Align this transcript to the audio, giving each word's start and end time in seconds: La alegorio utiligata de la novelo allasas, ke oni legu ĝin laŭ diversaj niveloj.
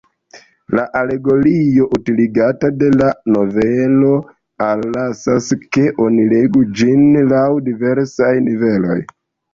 La 0.77 0.85
alegorio 0.99 1.83
utiligata 1.97 2.71
de 2.83 2.89
la 3.01 3.11
novelo 3.35 4.15
allasas, 4.69 5.51
ke 5.77 5.85
oni 6.07 6.27
legu 6.35 6.67
ĝin 6.81 7.05
laŭ 7.35 7.47
diversaj 7.71 8.33
niveloj. 8.51 8.99